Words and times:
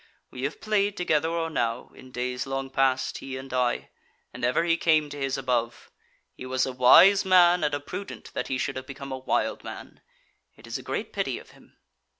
We 0.31 0.45
have 0.45 0.59
played 0.61 0.97
together 0.97 1.29
or 1.29 1.51
now, 1.51 1.91
in 1.93 2.09
days 2.11 2.47
long 2.47 2.71
past, 2.71 3.19
he 3.19 3.37
and 3.37 3.53
I; 3.53 3.91
and 4.33 4.43
ever 4.43 4.63
he 4.63 4.75
came 4.75 5.09
to 5.11 5.17
his 5.19 5.37
above. 5.37 5.91
He 6.33 6.47
was 6.47 6.65
a 6.65 6.73
wise 6.73 7.23
man 7.23 7.63
and 7.63 7.75
a 7.75 7.79
prudent 7.79 8.33
that 8.33 8.47
he 8.47 8.57
should 8.57 8.77
have 8.77 8.87
become 8.87 9.11
a 9.11 9.19
wild 9.19 9.63
man. 9.63 10.01
It 10.55 10.65
is 10.65 10.79
great 10.79 11.13
pity 11.13 11.37
of 11.37 11.51
him." 11.51 11.77